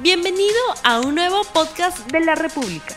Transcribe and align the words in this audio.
Bienvenido 0.00 0.54
a 0.84 1.00
un 1.00 1.16
nuevo 1.16 1.42
podcast 1.52 2.08
de 2.12 2.20
la 2.20 2.36
República. 2.36 2.94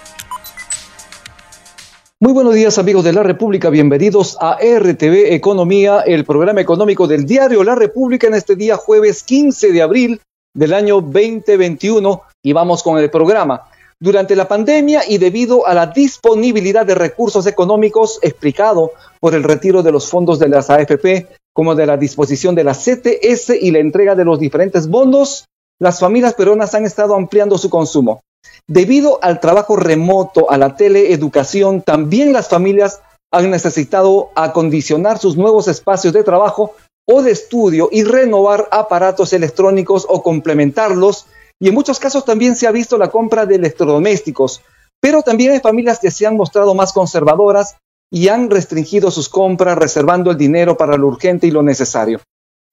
Muy 2.19 2.31
buenos 2.31 2.53
días 2.53 2.77
amigos 2.77 3.03
de 3.03 3.11
la 3.11 3.23
República, 3.23 3.71
bienvenidos 3.71 4.37
a 4.39 4.59
RTV 4.61 5.33
Economía, 5.33 6.01
el 6.01 6.25
programa 6.25 6.61
económico 6.61 7.07
del 7.07 7.25
diario 7.25 7.63
La 7.63 7.73
República 7.73 8.27
en 8.27 8.35
este 8.35 8.55
día 8.55 8.77
jueves 8.77 9.23
15 9.23 9.71
de 9.71 9.81
abril 9.81 10.21
del 10.53 10.75
año 10.75 11.01
2021 11.01 12.21
y 12.43 12.53
vamos 12.53 12.83
con 12.83 12.99
el 12.99 13.09
programa. 13.09 13.63
Durante 13.99 14.35
la 14.35 14.47
pandemia 14.47 15.01
y 15.07 15.17
debido 15.17 15.65
a 15.65 15.73
la 15.73 15.87
disponibilidad 15.87 16.85
de 16.85 16.93
recursos 16.93 17.47
económicos 17.47 18.19
explicado 18.21 18.91
por 19.19 19.33
el 19.33 19.41
retiro 19.41 19.81
de 19.81 19.91
los 19.91 20.07
fondos 20.07 20.37
de 20.37 20.49
las 20.49 20.69
AFP, 20.69 21.29
como 21.51 21.73
de 21.73 21.87
la 21.87 21.97
disposición 21.97 22.53
de 22.53 22.63
la 22.63 22.73
CTS 22.73 23.55
y 23.59 23.71
la 23.71 23.79
entrega 23.79 24.13
de 24.13 24.23
los 24.23 24.39
diferentes 24.39 24.87
bonos, 24.87 25.45
las 25.81 25.99
familias 25.99 26.35
peruanas 26.35 26.75
han 26.75 26.85
estado 26.85 27.15
ampliando 27.15 27.57
su 27.57 27.71
consumo. 27.71 28.21
Debido 28.67 29.17
al 29.23 29.39
trabajo 29.39 29.75
remoto, 29.75 30.51
a 30.51 30.57
la 30.59 30.75
teleeducación, 30.75 31.81
también 31.81 32.33
las 32.33 32.49
familias 32.49 33.01
han 33.33 33.49
necesitado 33.49 34.29
acondicionar 34.35 35.17
sus 35.17 35.37
nuevos 35.37 35.67
espacios 35.67 36.13
de 36.13 36.23
trabajo 36.23 36.75
o 37.09 37.23
de 37.23 37.31
estudio 37.31 37.89
y 37.91 38.03
renovar 38.03 38.67
aparatos 38.69 39.33
electrónicos 39.33 40.05
o 40.07 40.21
complementarlos. 40.21 41.25
Y 41.59 41.69
en 41.69 41.73
muchos 41.73 41.97
casos 41.97 42.25
también 42.25 42.55
se 42.55 42.67
ha 42.67 42.71
visto 42.71 42.99
la 42.99 43.09
compra 43.09 43.47
de 43.47 43.55
electrodomésticos. 43.55 44.61
Pero 45.01 45.23
también 45.23 45.53
hay 45.53 45.61
familias 45.61 45.97
que 45.97 46.11
se 46.11 46.27
han 46.27 46.37
mostrado 46.37 46.75
más 46.75 46.93
conservadoras 46.93 47.77
y 48.11 48.27
han 48.27 48.51
restringido 48.51 49.09
sus 49.09 49.29
compras, 49.29 49.79
reservando 49.79 50.29
el 50.29 50.37
dinero 50.37 50.77
para 50.77 50.95
lo 50.95 51.07
urgente 51.07 51.47
y 51.47 51.51
lo 51.51 51.63
necesario 51.63 52.21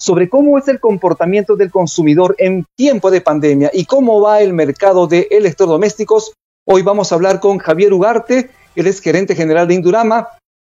sobre 0.01 0.29
cómo 0.29 0.59
es 0.59 0.69
el 0.69 0.80
comportamiento 0.80 1.57
del 1.57 1.70
consumidor 1.70 2.37
en 2.38 2.65
tiempo 2.77 3.11
de 3.11 3.20
pandemia 3.20 3.70
y 3.73 3.84
cómo 3.84 4.21
va 4.21 4.41
el 4.41 4.52
mercado 4.52 5.07
de 5.07 5.27
electrodomésticos. 5.30 6.33
Hoy 6.65 6.83
vamos 6.83 7.11
a 7.11 7.16
hablar 7.16 7.40
con 7.40 7.59
Javier 7.59 7.93
Ugarte, 7.93 8.51
él 8.77 8.87
es 8.87 9.01
gerente 9.01 9.35
general 9.35 9.66
de 9.66 9.74
Indurama, 9.74 10.29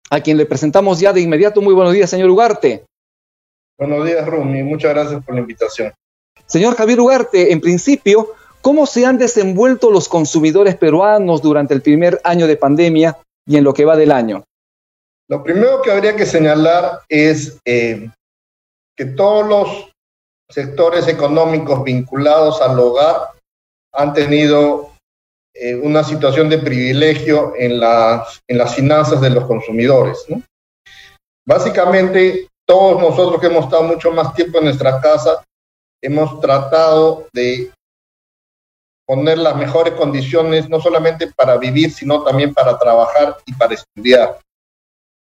a 0.09 0.19
quien 0.21 0.37
le 0.37 0.45
presentamos 0.45 0.99
ya 0.99 1.13
de 1.13 1.21
inmediato. 1.21 1.61
Muy 1.61 1.73
buenos 1.73 1.93
días, 1.93 2.09
señor 2.09 2.29
Ugarte. 2.29 2.83
Buenos 3.77 4.05
días, 4.05 4.25
Rumi. 4.25 4.63
Muchas 4.63 4.93
gracias 4.93 5.23
por 5.23 5.35
la 5.35 5.41
invitación. 5.41 5.93
Señor 6.45 6.75
Javier 6.75 6.99
Ugarte, 6.99 7.51
en 7.51 7.61
principio, 7.61 8.33
¿cómo 8.61 8.85
se 8.85 9.05
han 9.05 9.17
desenvuelto 9.17 9.91
los 9.91 10.09
consumidores 10.09 10.75
peruanos 10.75 11.41
durante 11.41 11.73
el 11.73 11.81
primer 11.81 12.19
año 12.23 12.47
de 12.47 12.57
pandemia 12.57 13.17
y 13.45 13.57
en 13.57 13.63
lo 13.63 13.73
que 13.73 13.85
va 13.85 13.95
del 13.95 14.11
año? 14.11 14.43
Lo 15.29 15.43
primero 15.43 15.81
que 15.81 15.91
habría 15.91 16.15
que 16.15 16.25
señalar 16.25 16.99
es 17.07 17.57
eh, 17.63 18.09
que 19.01 19.07
todos 19.07 19.47
los 19.47 19.91
sectores 20.47 21.07
económicos 21.07 21.83
vinculados 21.83 22.61
al 22.61 22.77
hogar 22.77 23.31
han 23.91 24.13
tenido 24.13 24.91
eh, 25.55 25.73
una 25.73 26.03
situación 26.03 26.49
de 26.49 26.59
privilegio 26.59 27.53
en, 27.57 27.79
las 27.79 28.39
en 28.47 28.59
las 28.59 28.75
finanzas 28.75 29.19
de 29.19 29.31
los 29.31 29.45
consumidores. 29.45 30.23
Básicamente, 31.47 32.47
todos 32.63 33.01
nosotros 33.01 33.41
que 33.41 33.47
hemos 33.47 33.65
estado 33.65 33.81
mucho 33.85 34.11
más 34.11 34.35
tiempo 34.35 34.59
en 34.59 34.65
nuestra 34.65 35.01
casa, 35.01 35.43
hemos 35.99 36.39
tratado 36.39 37.27
de 37.33 37.71
poner 39.07 39.39
las 39.39 39.55
mejores 39.55 39.95
condiciones, 39.95 40.69
no 40.69 40.79
solamente 40.79 41.25
para 41.35 41.57
vivir, 41.57 41.91
sino 41.91 42.21
también 42.21 42.53
para 42.53 42.77
trabajar 42.77 43.35
y 43.47 43.53
para 43.53 43.73
estudiar. 43.73 44.37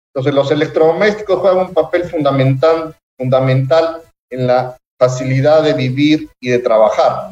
Entonces, 0.08 0.34
los 0.34 0.50
electrodomésticos 0.50 1.40
juegan 1.40 1.68
un 1.68 1.74
papel 1.76 2.10
fundamental 2.10 2.96
fundamental 3.22 4.02
en 4.32 4.48
la 4.48 4.76
facilidad 5.00 5.62
de 5.62 5.74
vivir 5.74 6.28
y 6.42 6.50
de 6.50 6.60
trabajar. 6.60 7.32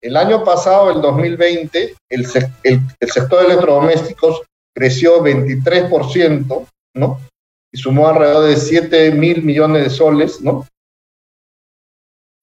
El 0.00 0.16
año 0.16 0.44
pasado, 0.44 0.92
el 0.92 1.00
2020, 1.02 1.96
el, 2.08 2.26
el, 2.62 3.10
sector 3.10 3.40
de 3.40 3.46
electrodomésticos 3.46 4.42
creció 4.72 5.20
23%, 5.20 6.66
¿no? 6.94 7.20
Y 7.72 7.78
sumó 7.78 8.06
alrededor 8.06 8.48
de 8.48 8.56
7 8.56 9.10
mil 9.10 9.42
millones 9.42 9.82
de 9.82 9.90
soles, 9.90 10.40
¿no? 10.40 10.64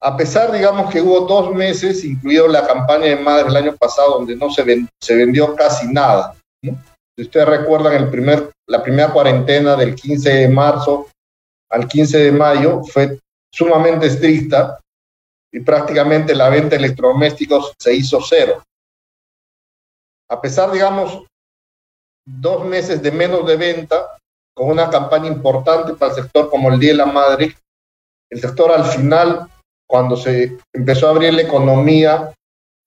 A 0.01 0.17
pesar, 0.17 0.51
digamos, 0.51 0.91
que 0.91 1.01
hubo 1.01 1.21
dos 1.21 1.55
meses, 1.55 2.03
incluido 2.03 2.49
la 2.49 2.67
campaña 2.67 3.05
de 3.05 3.15
madre 3.15 3.47
el 3.47 3.55
año 3.55 3.75
pasado, 3.77 4.15
donde 4.15 4.35
no 4.35 4.51
se, 4.51 4.63
se 5.01 5.15
vendió 5.15 5.55
casi 5.55 5.87
nada, 5.87 6.35
¿no? 6.61 6.77
Si 7.17 7.23
ustedes 7.23 7.47
recuerdan 7.47 7.93
el 7.93 8.09
primer, 8.09 8.51
la 8.67 8.83
primera 8.83 9.13
cuarentena 9.13 9.77
del 9.77 9.95
15 9.95 10.29
de 10.29 10.49
marzo 10.49 11.07
al 11.69 11.87
15 11.87 12.17
de 12.17 12.31
mayo 12.31 12.83
fue 12.83 13.19
sumamente 13.51 14.07
estricta 14.07 14.79
y 15.51 15.61
prácticamente 15.61 16.35
la 16.35 16.49
venta 16.49 16.69
de 16.69 16.77
electrodomésticos 16.77 17.73
se 17.79 17.93
hizo 17.93 18.19
cero. 18.21 18.61
A 20.29 20.41
pesar, 20.41 20.71
digamos, 20.71 21.25
dos 22.25 22.65
meses 22.65 23.01
de 23.01 23.11
menos 23.11 23.45
de 23.47 23.55
venta, 23.55 24.17
con 24.55 24.69
una 24.69 24.89
campaña 24.89 25.27
importante 25.27 25.93
para 25.93 26.13
el 26.13 26.23
sector 26.23 26.49
como 26.49 26.71
el 26.71 26.79
Día 26.79 26.91
de 26.91 26.97
la 26.97 27.05
Madre, 27.05 27.55
el 28.29 28.39
sector 28.39 28.71
al 28.71 28.85
final, 28.85 29.47
cuando 29.87 30.17
se 30.17 30.57
empezó 30.73 31.07
a 31.07 31.11
abrir 31.11 31.33
la 31.33 31.43
economía, 31.43 32.33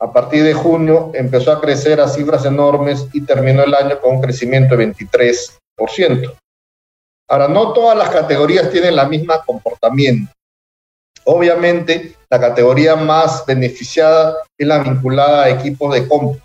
a 0.01 0.13
partir 0.13 0.45
de 0.45 0.55
junio, 0.55 1.11
empezó 1.15 1.53
a 1.53 1.61
crecer 1.61 2.01
a 2.01 2.09
cifras 2.09 2.45
enormes 2.45 3.09
y 3.13 3.23
terminó 3.23 3.63
el 3.65 3.75
año 3.75 4.01
con 4.01 4.17
un 4.17 4.23
crecimiento 4.23 4.77
de 4.77 4.93
23%. 4.95 6.37
Ahora, 7.29 7.49
no 7.49 7.73
todas 7.73 7.97
las 7.97 8.11
categorías 8.11 8.71
tienen 8.71 8.97
la 8.97 9.07
misma 9.07 9.45
comportamiento. 9.45 10.33
Obviamente, 11.25 12.17
la 12.31 12.41
categoría 12.41 12.97
más 12.97 13.45
beneficiada 13.47 14.39
es 14.57 14.67
la 14.67 14.79
vinculada 14.79 15.45
a 15.45 15.51
equipos 15.51 15.93
de 15.93 16.09
cómputo. 16.09 16.45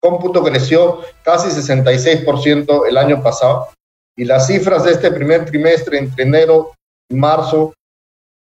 Cómputo 0.00 0.44
creció 0.44 1.00
casi 1.24 1.48
66% 1.48 2.86
el 2.86 2.96
año 2.98 3.22
pasado 3.22 3.68
y 4.14 4.24
las 4.24 4.46
cifras 4.46 4.84
de 4.84 4.92
este 4.92 5.10
primer 5.10 5.46
trimestre 5.46 5.98
entre 5.98 6.24
enero 6.24 6.74
y 7.08 7.14
marzo 7.14 7.72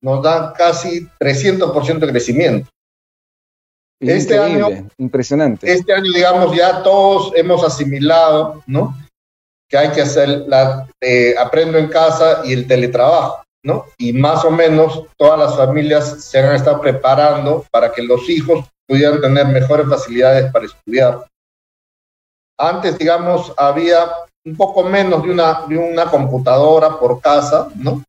nos 0.02 0.24
dan 0.24 0.54
casi 0.54 1.08
300% 1.20 2.00
de 2.00 2.12
crecimiento. 2.12 2.70
Este 4.00 4.38
año, 4.38 4.68
impresionante. 4.98 5.72
Este 5.72 5.94
año, 5.94 6.12
digamos, 6.12 6.56
ya 6.56 6.84
todos 6.84 7.32
hemos 7.36 7.64
asimilado, 7.64 8.62
¿no? 8.66 8.96
Que 9.74 9.80
hay 9.80 9.90
que 9.90 10.02
hacer 10.02 10.30
la 10.46 10.88
eh, 11.02 11.34
aprendo 11.36 11.80
en 11.80 11.88
casa 11.88 12.44
y 12.46 12.54
el 12.54 12.68
teletrabajo, 12.68 13.44
¿no? 13.66 13.86
Y 13.98 14.14
más 14.14 14.46
o 14.46 14.52
menos 14.52 15.06
todas 15.18 15.40
las 15.40 15.58
familias 15.58 16.24
se 16.24 16.38
han 16.38 16.54
estado 16.54 16.80
preparando 16.80 17.66
para 17.72 17.92
que 17.92 18.04
los 18.04 18.30
hijos 18.30 18.64
pudieran 18.88 19.20
tener 19.20 19.48
mejores 19.48 19.90
facilidades 19.90 20.52
para 20.52 20.66
estudiar. 20.66 21.26
Antes, 22.56 23.00
digamos, 23.00 23.52
había 23.58 24.12
un 24.46 24.56
poco 24.56 24.84
menos 24.84 25.24
de 25.24 25.32
una, 25.32 25.64
de 25.68 25.76
una 25.76 26.06
computadora 26.06 27.00
por 27.00 27.20
casa, 27.20 27.68
¿no? 27.74 28.04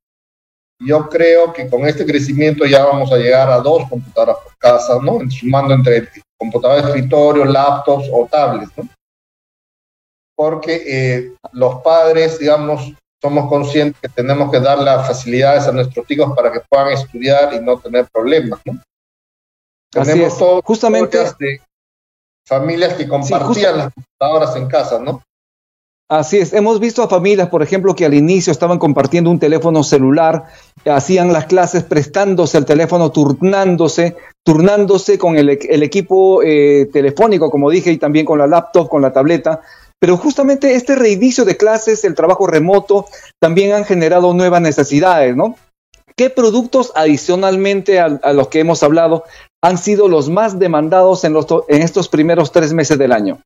Yo 0.79 1.09
creo 1.09 1.51
que 1.51 1.67
con 1.71 1.87
este 1.87 2.05
crecimiento 2.05 2.67
ya 2.67 2.85
vamos 2.85 3.11
a 3.11 3.17
llegar 3.17 3.49
a 3.49 3.61
dos 3.61 3.89
computadoras 3.89 4.37
por 4.45 4.55
casa, 4.59 4.99
¿no? 5.01 5.19
Sumando 5.31 5.73
entre 5.73 6.11
computadoras 6.37 6.85
de 6.85 6.91
escritorio, 6.91 7.47
laptops 7.47 8.11
o 8.13 8.29
tablets, 8.31 8.71
¿no? 8.77 8.87
Porque 10.37 10.83
eh, 10.87 11.33
los 11.53 11.83
padres, 11.83 12.39
digamos, 12.39 12.93
somos 13.23 13.49
conscientes 13.49 14.01
que 14.01 14.09
tenemos 14.09 14.51
que 14.51 14.61
dar 14.61 14.79
las 14.79 15.07
facilidades 15.07 15.67
a 15.67 15.73
nuestros 15.73 16.11
hijos 16.11 16.35
para 16.37 16.53
que 16.53 16.61
puedan 16.69 16.93
estudiar 16.93 17.55
y 17.55 17.61
no 17.61 17.79
tener 17.79 18.07
problemas, 18.13 18.61
¿no? 18.65 18.81
Tenemos 19.91 20.35
justamente 20.65 21.19
familias 22.47 22.95
que 22.95 23.09
compartían 23.09 23.79
las 23.79 23.95
computadoras 23.95 24.57
en 24.57 24.67
casa, 24.67 24.99
¿no? 24.99 25.23
Así 26.11 26.37
es, 26.37 26.53
hemos 26.53 26.81
visto 26.81 27.03
a 27.03 27.09
familias, 27.09 27.49
por 27.49 27.63
ejemplo, 27.63 27.95
que 27.95 28.05
al 28.05 28.13
inicio 28.13 28.51
estaban 28.51 28.79
compartiendo 28.79 29.31
un 29.31 29.39
teléfono 29.39 29.83
celular, 29.83 30.45
hacían 30.85 31.33
las 31.33 31.47
clases 31.47 31.83
prestándose 31.83 32.59
el 32.59 32.67
teléfono, 32.67 33.11
turnándose, 33.11 34.15
turnándose 34.45 35.17
con 35.17 35.39
el, 35.39 35.49
equipo 35.49 36.43
eh, 36.43 36.91
telefónico, 36.93 37.51
como 37.51 37.71
dije, 37.71 37.91
y 37.91 37.97
también 37.97 38.27
con 38.27 38.39
la 38.39 38.47
laptop, 38.47 38.91
con 38.91 39.01
la 39.01 39.15
tableta, 39.15 39.63
pero 40.01 40.17
justamente 40.17 40.75
este 40.75 40.95
reinicio 40.95 41.45
de 41.45 41.57
clases, 41.57 42.05
el 42.05 42.15
trabajo 42.15 42.47
remoto, 42.47 43.07
también 43.41 43.73
han 43.73 43.85
generado 43.85 44.35
nuevas 44.35 44.61
necesidades, 44.61 45.35
¿no? 45.35 45.57
¿Qué 46.17 46.31
productos 46.31 46.93
adicionalmente 46.95 47.99
a, 47.99 48.09
los 48.33 48.49
que 48.49 48.61
hemos 48.61 48.83
hablado 48.83 49.25
han 49.63 49.79
sido 49.79 50.09
los 50.09 50.29
más 50.29 50.59
demandados 50.59 51.25
en, 51.25 51.33
los, 51.33 51.47
en 51.69 51.83
estos 51.83 52.09
primeros 52.09 52.53
tres 52.53 52.73
meses 52.73 52.99
del 52.99 53.13
año? 53.13 53.41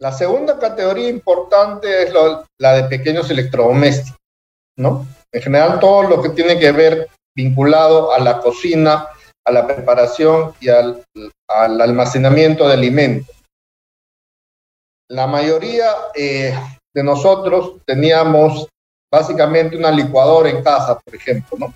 La 0.00 0.12
segunda 0.12 0.58
categoría 0.58 1.08
importante 1.08 2.04
es 2.04 2.12
la 2.58 2.72
de 2.74 2.84
pequeños 2.84 3.30
electrodomésticos, 3.30 4.18
¿no? 4.76 5.06
En 5.32 5.42
general 5.42 5.80
todo 5.80 6.04
lo 6.04 6.22
que 6.22 6.30
tiene 6.30 6.58
que 6.58 6.72
ver 6.72 7.08
vinculado 7.36 8.12
a 8.12 8.18
la 8.18 8.40
cocina, 8.40 9.08
a 9.44 9.52
la 9.52 9.66
preparación 9.66 10.54
y 10.60 10.68
al, 10.68 11.04
al 11.48 11.80
almacenamiento 11.80 12.66
de 12.66 12.74
alimentos. 12.74 13.41
La 15.12 15.26
mayoría 15.26 15.90
eh, 16.14 16.58
de 16.94 17.02
nosotros 17.02 17.76
teníamos 17.84 18.68
básicamente 19.12 19.76
una 19.76 19.90
licuadora 19.90 20.48
en 20.48 20.62
casa, 20.62 20.98
por 20.98 21.14
ejemplo, 21.14 21.58
¿no? 21.58 21.74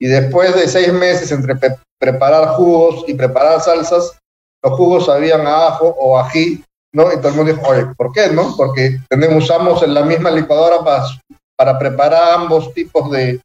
Y 0.00 0.08
después 0.08 0.54
de 0.54 0.66
seis 0.66 0.92
meses 0.92 1.30
entre 1.30 1.54
preparar 1.98 2.54
jugos 2.54 3.04
y 3.06 3.14
preparar 3.14 3.60
salsas, 3.60 4.18
los 4.62 4.72
jugos 4.74 5.06
sabían 5.06 5.46
a 5.46 5.68
ajo 5.68 5.94
o 5.98 6.18
ají, 6.18 6.64
¿no? 6.92 7.12
Y 7.12 7.16
todo 7.18 7.28
el 7.28 7.34
mundo 7.34 7.52
dijo, 7.52 7.68
oye, 7.68 7.86
¿por 7.96 8.12
qué, 8.12 8.28
no? 8.30 8.56
Porque 8.56 8.98
tenemos, 9.08 9.44
usamos 9.44 9.82
en 9.82 9.94
la 9.94 10.02
misma 10.02 10.30
licuadora 10.30 10.82
para, 10.82 11.04
para 11.56 11.78
preparar 11.78 12.40
ambos 12.40 12.72
tipos 12.74 13.10
de, 13.10 13.40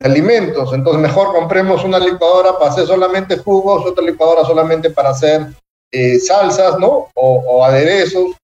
alimentos. 0.00 0.72
Entonces, 0.72 1.00
mejor 1.00 1.32
compremos 1.32 1.84
una 1.84 1.98
licuadora 1.98 2.58
para 2.58 2.70
hacer 2.70 2.86
solamente 2.86 3.36
jugos, 3.36 3.86
otra 3.86 4.04
licuadora 4.04 4.44
solamente 4.44 4.90
para 4.90 5.10
hacer 5.10 5.46
eh, 5.92 6.18
salsas, 6.18 6.78
¿no? 6.78 7.08
O, 7.14 7.64
aderezos, 7.64 8.36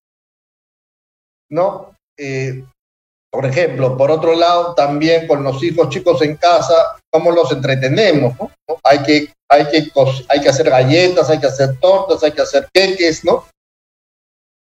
¿no? 1.51 1.95
Eh, 2.19 2.65
por 3.31 3.45
ejemplo, 3.45 3.97
por 3.97 4.11
otro 4.11 4.35
lado, 4.35 4.75
también 4.75 5.27
con 5.27 5.43
los 5.43 5.63
hijos 5.63 5.91
chicos 5.91 6.23
en 6.23 6.37
casa, 6.37 6.97
¿cómo 7.11 7.31
los 7.31 7.53
entretenemos? 7.53 8.35
Hay, 8.83 9.03
que, 9.03 9.35
hay, 9.51 9.67
que, 9.69 9.91
hay 10.29 10.41
que 10.41 10.49
hacer 10.49 10.71
galletas, 10.71 11.29
hay 11.29 11.39
que 11.39 11.47
hacer 11.47 11.79
tortas, 11.79 12.23
hay 12.23 12.33
que 12.33 12.43
hacer 12.43 12.69
queques, 12.73 13.25
¿no? 13.25 13.45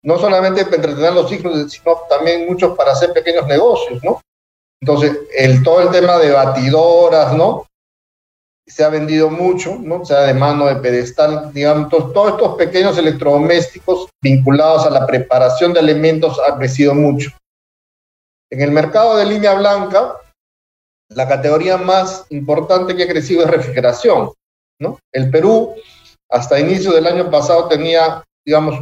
No 0.03 0.19
solamente 0.19 0.65
para 0.65 0.75
entretener 0.75 1.09
a 1.09 1.15
los 1.15 1.31
hijos, 1.31 1.71
sino 1.71 2.01
también 2.09 2.45
muchos 2.45 2.75
para 2.77 2.91
hacer 2.91 3.13
pequeños 3.13 3.47
negocios, 3.47 4.03
¿no? 4.03 4.21
Entonces, 4.79 5.17
el, 5.35 5.63
todo 5.63 5.81
el 5.81 5.91
tema 5.91 6.17
de 6.17 6.31
batidoras, 6.31 7.33
¿no? 7.33 7.67
Se 8.71 8.83
ha 8.85 8.89
vendido 8.89 9.29
mucho, 9.29 9.77
¿no? 9.81 10.05
Sea 10.05 10.21
de 10.21 10.33
mano, 10.33 10.65
de 10.65 10.77
pedestal, 10.77 11.51
digamos, 11.53 11.89
todos 11.89 12.33
estos 12.33 12.55
pequeños 12.55 12.97
electrodomésticos 12.97 14.09
vinculados 14.21 14.85
a 14.85 14.89
la 14.89 15.05
preparación 15.05 15.73
de 15.73 15.81
alimentos 15.81 16.39
ha 16.39 16.57
crecido 16.57 16.95
mucho. 16.95 17.31
En 18.49 18.61
el 18.61 18.71
mercado 18.71 19.17
de 19.17 19.25
línea 19.25 19.53
blanca, 19.55 20.15
la 21.09 21.27
categoría 21.27 21.77
más 21.77 22.25
importante 22.29 22.95
que 22.95 23.03
ha 23.03 23.07
crecido 23.07 23.43
es 23.43 23.49
refrigeración. 23.49 24.31
¿no? 24.79 24.99
El 25.13 25.29
Perú, 25.29 25.75
hasta 26.29 26.59
inicio 26.59 26.93
del 26.93 27.07
año 27.07 27.29
pasado, 27.29 27.67
tenía, 27.67 28.23
digamos, 28.45 28.79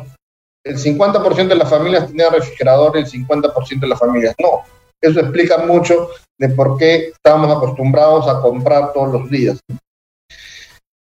el 0.63 0.77
50% 0.77 1.47
de 1.47 1.55
las 1.55 1.69
familias 1.69 2.07
tenía 2.07 2.29
refrigerador 2.29 2.97
el 2.97 3.05
50% 3.05 3.79
de 3.79 3.87
las 3.87 3.99
familias 3.99 4.35
no. 4.39 4.63
Eso 5.01 5.19
explica 5.19 5.59
mucho 5.59 6.09
de 6.37 6.49
por 6.49 6.77
qué 6.77 7.09
estábamos 7.09 7.55
acostumbrados 7.55 8.27
a 8.27 8.41
comprar 8.41 8.93
todos 8.93 9.13
los 9.13 9.29
días. 9.29 9.59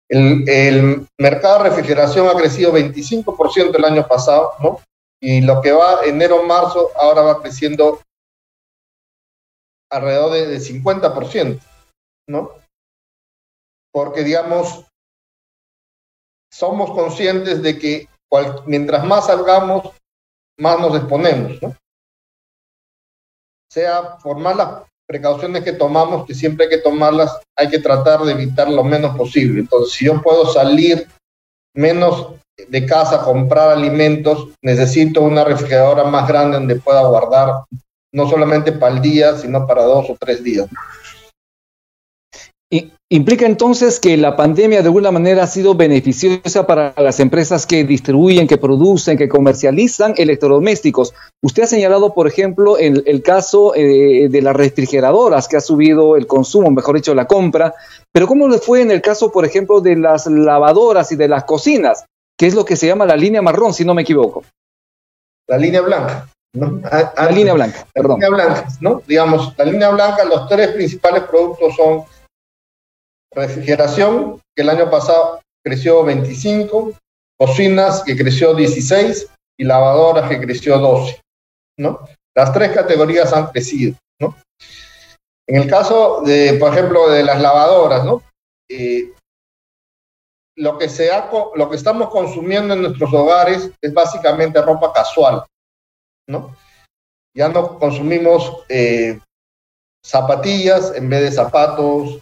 El, 0.08 1.06
mercado 1.18 1.62
de 1.62 1.70
refrigeración 1.70 2.26
ha 2.28 2.34
crecido 2.34 2.72
25% 2.72 3.76
el 3.76 3.84
año 3.84 4.08
pasado, 4.08 4.54
¿no? 4.60 4.80
Y 5.22 5.40
lo 5.42 5.60
que 5.60 5.70
va 5.70 6.04
enero-marzo 6.04 6.90
ahora 6.96 7.22
va 7.22 7.42
creciendo 7.42 8.00
alrededor 9.90 10.32
de, 10.32 10.58
50%, 10.58 11.60
¿no? 12.28 12.52
Porque, 13.92 14.24
digamos, 14.24 14.84
somos 16.52 16.90
conscientes 16.90 17.62
de 17.62 17.78
que 17.78 18.08
mientras 18.66 19.04
más 19.04 19.26
salgamos, 19.26 19.94
más 20.58 20.80
nos 20.80 20.96
exponemos, 20.96 21.62
¿no? 21.62 21.76
Sea 23.70 24.16
por 24.22 24.38
más 24.38 24.56
las 24.56 24.68
precauciones 25.06 25.62
que 25.62 25.72
tomamos, 25.72 26.26
que 26.26 26.34
siempre 26.34 26.64
hay 26.64 26.70
que 26.70 26.78
tomarlas, 26.78 27.38
hay 27.56 27.68
que 27.68 27.78
tratar 27.78 28.20
de 28.20 28.32
evitar 28.32 28.68
lo 28.68 28.82
menos 28.82 29.16
posible. 29.16 29.60
Entonces, 29.60 29.94
si 29.94 30.06
yo 30.06 30.20
puedo 30.20 30.52
salir 30.52 31.06
menos 31.74 32.34
de 32.68 32.86
casa 32.86 33.16
a 33.16 33.24
comprar 33.24 33.70
alimentos, 33.70 34.48
necesito 34.62 35.22
una 35.22 35.44
refrigeradora 35.44 36.04
más 36.04 36.28
grande 36.28 36.58
donde 36.58 36.76
pueda 36.76 37.02
guardar 37.06 37.64
no 38.12 38.28
solamente 38.28 38.72
para 38.72 38.94
el 38.94 39.02
día, 39.02 39.36
sino 39.36 39.66
para 39.66 39.84
dos 39.84 40.10
o 40.10 40.16
tres 40.18 40.42
días. 40.42 40.68
Implica 43.12 43.44
entonces 43.44 43.98
que 43.98 44.16
la 44.16 44.36
pandemia 44.36 44.82
de 44.82 44.86
alguna 44.86 45.10
manera 45.10 45.42
ha 45.42 45.46
sido 45.48 45.74
beneficiosa 45.74 46.64
para 46.64 46.94
las 46.96 47.18
empresas 47.18 47.66
que 47.66 47.82
distribuyen, 47.82 48.46
que 48.46 48.56
producen, 48.56 49.18
que 49.18 49.28
comercializan 49.28 50.14
electrodomésticos. 50.16 51.12
Usted 51.42 51.64
ha 51.64 51.66
señalado, 51.66 52.14
por 52.14 52.28
ejemplo, 52.28 52.78
el, 52.78 53.02
el 53.06 53.20
caso 53.24 53.74
eh, 53.74 54.28
de 54.30 54.42
las 54.42 54.54
refrigeradoras, 54.54 55.48
que 55.48 55.56
ha 55.56 55.60
subido 55.60 56.14
el 56.14 56.28
consumo, 56.28 56.70
mejor 56.70 56.94
dicho, 56.94 57.12
la 57.12 57.26
compra. 57.26 57.74
Pero 58.12 58.28
¿cómo 58.28 58.46
le 58.46 58.58
fue 58.58 58.80
en 58.80 58.92
el 58.92 59.02
caso, 59.02 59.32
por 59.32 59.44
ejemplo, 59.44 59.80
de 59.80 59.96
las 59.96 60.26
lavadoras 60.26 61.10
y 61.10 61.16
de 61.16 61.26
las 61.26 61.42
cocinas, 61.42 62.04
que 62.38 62.46
es 62.46 62.54
lo 62.54 62.64
que 62.64 62.76
se 62.76 62.86
llama 62.86 63.06
la 63.06 63.16
línea 63.16 63.42
marrón, 63.42 63.74
si 63.74 63.84
no 63.84 63.92
me 63.92 64.02
equivoco? 64.02 64.44
La 65.48 65.58
línea 65.58 65.80
blanca. 65.80 66.28
¿no? 66.52 66.80
la 66.80 67.30
línea 67.32 67.54
blanca, 67.54 67.86
perdón. 67.92 68.20
La 68.20 68.28
línea 68.28 68.44
blanca, 68.46 68.68
¿no? 68.80 69.02
Digamos, 69.04 69.52
la 69.56 69.64
línea 69.64 69.90
blanca, 69.90 70.24
los 70.24 70.48
tres 70.48 70.68
principales 70.68 71.24
productos 71.24 71.74
son 71.74 72.04
refrigeración, 73.32 74.40
que 74.54 74.62
el 74.62 74.70
año 74.70 74.90
pasado 74.90 75.40
creció 75.64 76.04
25, 76.04 76.92
cocinas, 77.38 78.02
que 78.02 78.16
creció 78.16 78.54
16, 78.54 79.28
y 79.58 79.64
lavadoras, 79.64 80.28
que 80.28 80.40
creció 80.40 80.78
12, 80.78 81.20
¿no? 81.78 82.00
Las 82.34 82.52
tres 82.52 82.72
categorías 82.72 83.32
han 83.32 83.48
crecido, 83.48 83.96
¿no? 84.20 84.36
En 85.46 85.56
el 85.56 85.68
caso 85.68 86.22
de, 86.22 86.54
por 86.54 86.72
ejemplo, 86.72 87.10
de 87.10 87.22
las 87.22 87.40
lavadoras, 87.40 88.04
¿no? 88.04 88.22
Eh, 88.70 89.12
lo 90.56 90.78
que, 90.78 90.88
se 90.88 91.10
ha, 91.10 91.30
lo 91.54 91.68
que 91.68 91.76
estamos 91.76 92.08
consumiendo 92.10 92.74
en 92.74 92.82
nuestros 92.82 93.12
hogares 93.12 93.70
es 93.80 93.92
básicamente 93.92 94.62
ropa 94.62 94.92
casual, 94.92 95.44
¿no? 96.28 96.56
Ya 97.34 97.48
no 97.48 97.78
consumimos 97.78 98.64
eh, 98.68 99.18
zapatillas 100.04 100.94
en 100.94 101.08
vez 101.08 101.22
de 101.22 101.32
zapatos, 101.32 102.20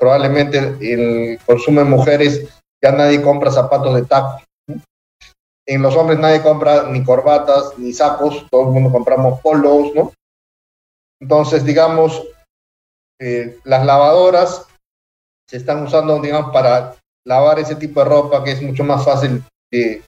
probablemente 0.00 0.58
el 0.80 1.38
consumo 1.44 1.80
de 1.80 1.86
mujeres 1.86 2.48
ya 2.82 2.90
nadie 2.92 3.20
compra 3.20 3.50
zapatos 3.50 3.94
de 3.94 4.04
taco. 4.06 4.42
En 5.66 5.82
los 5.82 5.94
hombres 5.94 6.18
nadie 6.18 6.42
compra 6.42 6.84
ni 6.84 7.04
corbatas 7.04 7.78
ni 7.78 7.92
sacos, 7.92 8.46
todo 8.50 8.62
el 8.62 8.72
mundo 8.72 8.90
compramos 8.90 9.40
polos, 9.40 9.94
¿no? 9.94 10.12
Entonces, 11.20 11.64
digamos, 11.64 12.26
eh, 13.20 13.58
las 13.64 13.84
lavadoras 13.84 14.66
se 15.46 15.58
están 15.58 15.82
usando, 15.82 16.18
digamos, 16.18 16.50
para 16.50 16.96
lavar 17.26 17.58
ese 17.58 17.76
tipo 17.76 18.00
de 18.00 18.08
ropa 18.08 18.42
que 18.42 18.52
es 18.52 18.62
mucho 18.62 18.82
más 18.82 19.04
fácil 19.04 19.44
de, 19.70 20.02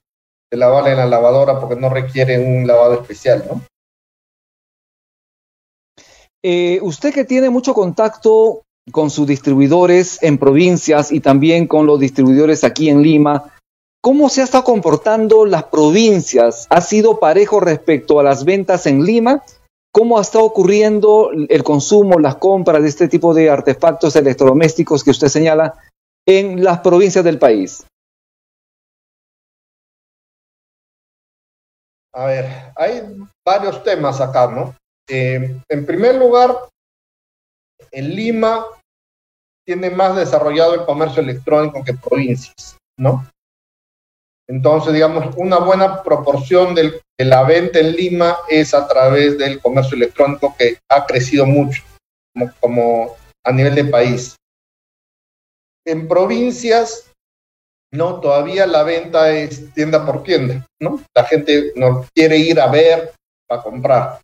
lavarla 0.51 0.91
en 0.91 0.97
la 0.97 1.05
lavadora 1.05 1.59
porque 1.59 1.75
no 1.75 1.89
requiere 1.89 2.39
un 2.39 2.65
lavado 2.65 2.95
especial, 2.95 3.45
¿no? 3.47 3.61
Eh, 6.43 6.79
usted 6.81 7.13
que 7.13 7.23
tiene 7.23 7.49
mucho 7.49 7.73
contacto 7.73 8.63
con 8.91 9.09
sus 9.09 9.27
distribuidores 9.27 10.21
en 10.21 10.37
provincias 10.37 11.11
y 11.11 11.19
también 11.19 11.67
con 11.67 11.85
los 11.85 11.99
distribuidores 11.99 12.63
aquí 12.63 12.89
en 12.89 13.01
Lima, 13.01 13.51
¿cómo 14.01 14.29
se 14.29 14.41
ha 14.41 14.43
estado 14.43 14.63
comportando 14.63 15.45
las 15.45 15.63
provincias? 15.65 16.67
¿Ha 16.69 16.81
sido 16.81 17.19
parejo 17.19 17.59
respecto 17.59 18.19
a 18.19 18.23
las 18.23 18.43
ventas 18.43 18.85
en 18.85 19.05
Lima? 19.05 19.43
¿Cómo 19.91 20.17
ha 20.17 20.21
estado 20.21 20.45
ocurriendo 20.45 21.31
el 21.31 21.63
consumo, 21.63 22.19
las 22.19 22.35
compras 22.37 22.81
de 22.81 22.89
este 22.89 23.07
tipo 23.07 23.33
de 23.33 23.49
artefactos 23.49 24.15
electrodomésticos 24.15 25.03
que 25.03 25.11
usted 25.11 25.27
señala 25.27 25.75
en 26.25 26.63
las 26.63 26.79
provincias 26.79 27.23
del 27.23 27.37
país? 27.37 27.85
A 32.15 32.25
ver, 32.25 32.45
hay 32.75 33.01
varios 33.45 33.83
temas 33.83 34.21
acá, 34.21 34.47
¿no? 34.47 34.75
Eh, 35.09 35.59
en 35.67 35.85
primer 35.85 36.15
lugar, 36.15 36.55
en 37.93 38.15
Lima 38.15 38.65
tiene 39.65 39.89
más 39.89 40.15
desarrollado 40.15 40.73
el 40.73 40.85
comercio 40.85 41.21
electrónico 41.21 41.83
que 41.83 41.93
provincias, 41.93 42.77
¿no? 42.97 43.25
Entonces, 44.49 44.93
digamos, 44.93 45.33
una 45.37 45.59
buena 45.59 46.03
proporción 46.03 46.75
de 46.75 47.01
la 47.17 47.43
venta 47.43 47.79
en 47.79 47.93
Lima 47.93 48.37
es 48.49 48.73
a 48.73 48.87
través 48.87 49.37
del 49.37 49.61
comercio 49.61 49.95
electrónico 49.95 50.53
que 50.57 50.79
ha 50.89 51.05
crecido 51.05 51.45
mucho 51.45 51.81
como, 52.59 53.15
a 53.45 53.51
nivel 53.51 53.75
de 53.75 53.85
país. 53.85 54.35
En 55.85 56.07
provincias, 56.07 57.11
no, 57.93 58.19
todavía 58.19 58.65
la 58.67 58.83
venta 58.83 59.31
es 59.31 59.73
tienda 59.73 60.05
por 60.05 60.23
tienda, 60.23 60.65
¿no? 60.81 61.01
La 61.15 61.23
gente 61.23 61.71
no 61.75 62.05
quiere 62.13 62.37
ir 62.37 62.59
a 62.59 62.67
ver 62.67 63.13
para 63.47 63.61
comprar. 63.61 64.19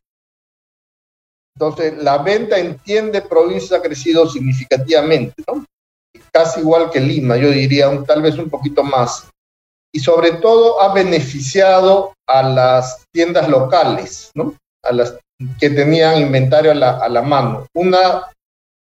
Entonces, 1.60 2.01
la 2.01 2.20
venta 2.20 2.58
en 2.58 2.78
tienda 2.80 3.22
provincia 3.22 3.75
ha 3.75 3.82
crecido 3.82 4.25
significativamente, 4.30 5.44
¿no? 5.46 5.66
Casi 6.32 6.62
igual 6.62 6.89
que 6.89 7.01
Lima, 7.01 7.36
yo 7.36 7.51
diría, 7.51 7.89
un, 7.89 8.06
tal 8.06 8.22
vez 8.22 8.38
un 8.38 8.50
poquito 8.50 8.82
más. 8.82 9.28
Y 9.94 10.00
sobre 10.00 10.32
todo 10.34 10.82
ha 10.82 10.94
beneficiado 10.94 12.13
a 12.25 12.44
las 12.44 13.04
tiendas 13.12 13.50
locales, 13.50 14.32
¿no? 14.36 14.56
A 14.86 14.94
las 14.94 15.18
que 15.60 15.70
tenían 15.70 16.22
inventario 16.22 16.72
a 16.72 16.75
la, 16.75 16.92
a 16.92 17.10
la 17.10 17.24
mano. 17.24 17.68
Una 17.75 18.32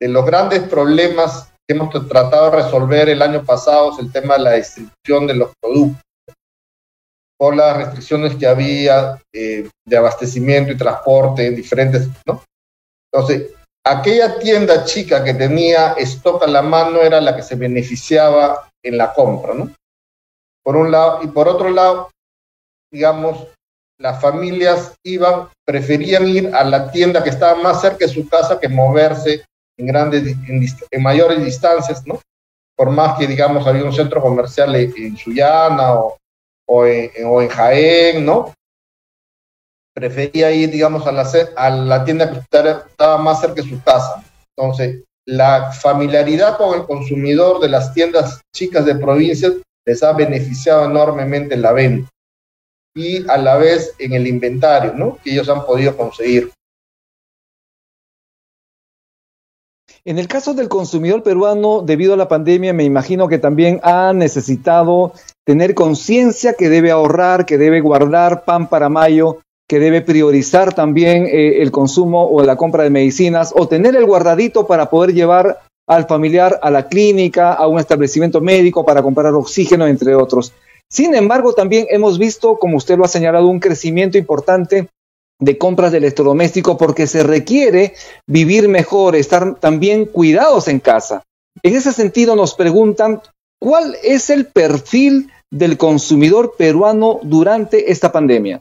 de 0.01 0.07
los 0.07 0.25
grandes 0.25 0.63
problemas 0.63 1.51
que 1.67 1.75
hemos 1.75 1.91
tratado 2.09 2.49
de 2.49 2.63
resolver 2.63 3.09
el 3.09 3.23
año 3.23 3.45
pasado 3.45 3.93
es 3.93 3.99
el 3.99 4.13
tema 4.13 4.35
de 4.35 4.41
la 4.41 4.53
distribución 4.53 5.27
de 5.27 5.35
los 5.35 5.51
productos 5.61 6.01
por 7.37 7.57
las 7.57 7.77
restricciones 7.77 8.37
que 8.37 8.47
había 8.47 9.21
eh, 9.35 9.69
de 9.85 9.97
abastecimiento 9.97 10.71
y 10.71 10.77
transporte 10.77 11.49
en 11.49 11.57
diferentes, 11.57 12.09
¿no? 12.25 12.41
Entonces, 13.13 13.53
aquella 13.85 14.39
tienda 14.39 14.85
chica 14.85 15.23
que 15.23 15.35
tenía 15.35 15.93
stock 15.99 16.43
a 16.43 16.47
la 16.47 16.63
mano 16.63 17.01
era 17.01 17.21
la 17.21 17.37
que 17.37 17.43
se 17.43 17.57
beneficiaba 17.57 18.69
en 18.83 18.97
la 18.97 19.13
compra, 19.13 19.55
¿no? 19.55 19.71
Por 20.65 20.77
un 20.77 20.91
lado, 20.91 21.21
y 21.23 21.27
por 21.27 21.49
otro 21.49 21.69
lado, 21.71 22.11
digamos, 22.91 23.49
las 23.99 24.21
familias 24.21 24.95
iban, 25.05 25.49
preferían 25.67 26.27
ir 26.29 26.55
a 26.55 26.65
la 26.65 26.91
tienda 26.91 27.23
que 27.23 27.31
estaba 27.31 27.61
más 27.61 27.81
cerca 27.81 28.07
de 28.07 28.13
su 28.13 28.29
casa 28.29 28.59
que 28.59 28.69
moverse 28.69 29.45
en 29.79 29.87
grandes, 29.87 30.37
en, 30.49 31.03
mayores 31.03 31.45
distancias, 31.45 32.07
¿no? 32.07 32.21
Por 32.77 32.91
más 32.91 33.19
que, 33.19 33.27
digamos, 33.27 33.67
había 33.67 33.85
un 33.85 33.93
centro 33.93 34.21
comercial 34.21 34.75
en, 34.75 34.93
en 34.97 35.17
Sullana 35.17 35.95
o, 36.67 36.87
en, 36.87 37.11
o 37.27 37.43
en 37.43 37.49
Jaén, 37.49 38.25
¿no? 38.25 38.53
Prefería 39.95 40.51
ir, 40.53 40.71
digamos, 40.71 41.07
a 41.07 41.13
la, 41.13 41.31
a 41.57 41.71
la 41.71 42.05
tienda 42.05 42.31
que 42.31 42.39
estaba 42.39 43.19
más 43.19 43.41
cerca 43.41 43.63
de 43.63 43.69
su 43.69 43.83
casa. 43.83 44.23
Entonces, 44.57 45.05
la 45.27 45.73
familiaridad 45.73 46.57
con 46.57 46.79
el 46.79 46.87
consumidor 46.87 47.61
de 47.61 47.69
las 47.69 47.93
tiendas 47.95 48.41
chicas 48.55 48.85
de 48.85 48.97
provincias 48.97 49.55
les 49.87 50.03
ha 50.03 50.13
beneficiado 50.13 50.85
enormemente 50.85 51.55
en 51.55 51.63
la 51.63 51.73
venta 51.73 52.09
y 52.95 53.29
a 53.29 53.39
la 53.39 53.57
vez 53.57 53.95
en 53.99 54.13
el 54.13 54.27
inventario, 54.27 54.93
¿no? 54.95 55.19
Que 55.23 55.33
ellos 55.33 55.49
han 55.49 55.65
podido 55.65 55.97
conseguir. 55.97 56.51
En 60.05 60.19
el 60.19 60.27
caso 60.27 60.53
del 60.53 60.69
consumidor 60.69 61.23
peruano, 61.23 61.83
debido 61.83 62.15
a 62.15 62.17
la 62.17 62.29
pandemia, 62.29 62.73
me 62.73 62.83
imagino 62.83 63.29
que 63.29 63.39
también 63.39 63.81
ha 63.85 64.13
necesitado 64.13 65.13
tener 65.47 65.75
conciencia 65.75 66.55
que 66.55 66.69
debe 66.69 66.91
ahorrar, 66.91 67.47
que 67.47 67.57
debe 67.57 67.81
guardar 67.81 68.45
pan 68.45 68.69
para 68.69 68.89
mayo 68.89 69.39
que 69.73 69.79
debe 69.79 70.03
priorizar 70.03 70.75
también 70.75 71.25
eh, 71.25 71.63
el 71.63 71.71
consumo 71.71 72.29
o 72.29 72.43
la 72.43 72.57
compra 72.57 72.83
de 72.83 72.91
medicinas 72.91 73.55
o 73.57 73.69
tener 73.69 73.97
el 73.97 74.05
guardadito 74.05 74.67
para 74.67 74.91
poder 74.91 75.15
llevar 75.15 75.63
al 75.89 76.07
familiar 76.07 76.61
a 76.63 76.71
la 76.71 76.89
clínica, 76.89 77.55
a 77.55 77.67
un 77.69 77.79
establecimiento 77.79 78.43
médico 78.43 78.85
para 78.85 79.03
comprar 79.03 79.33
oxígeno, 79.33 79.87
entre 79.87 80.15
otros. 80.15 80.53
Sin 80.91 81.15
embargo, 81.15 81.55
también 81.55 81.87
hemos 81.89 82.19
visto, 82.19 82.59
como 82.59 82.77
usted 82.77 82.99
lo 82.99 83.07
ha 83.07 83.09
señalado, 83.09 83.47
un 83.47 83.61
crecimiento 83.61 84.19
importante 84.19 84.89
de 85.41 85.57
compras 85.57 85.93
de 85.93 85.97
electrodoméstico 85.97 86.77
porque 86.77 87.07
se 87.07 87.23
requiere 87.23 87.95
vivir 88.27 88.69
mejor, 88.69 89.17
estar 89.17 89.55
también 89.55 90.05
cuidados 90.05 90.69
en 90.69 90.81
casa. 90.81 91.23
En 91.63 91.75
ese 91.75 91.95
sentido 91.95 92.37
nos 92.37 92.55
preguntan, 92.55 93.23
¿cuál 93.59 93.97
es 94.05 94.29
el 94.29 94.45
perfil 94.45 95.31
del 95.51 95.79
consumidor 95.79 96.57
peruano 96.59 97.21
durante 97.23 97.91
esta 97.91 98.13
pandemia? 98.13 98.61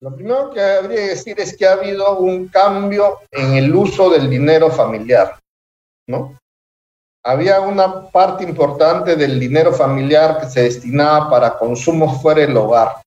Lo 0.00 0.14
primero 0.14 0.50
que 0.50 0.60
habría 0.60 0.96
que 0.96 1.08
decir 1.08 1.40
es 1.40 1.56
que 1.56 1.66
ha 1.66 1.72
habido 1.72 2.18
un 2.18 2.48
cambio 2.48 3.20
en 3.30 3.54
el 3.54 3.74
uso 3.74 4.10
del 4.10 4.28
dinero 4.28 4.70
familiar, 4.70 5.38
¿no? 6.06 6.38
Había 7.24 7.60
una 7.60 8.02
parte 8.08 8.44
importante 8.44 9.16
del 9.16 9.40
dinero 9.40 9.72
familiar 9.72 10.38
que 10.38 10.46
se 10.46 10.62
destinaba 10.62 11.30
para 11.30 11.58
consumos 11.58 12.20
fuera 12.20 12.42
del 12.42 12.56
hogar, 12.56 13.02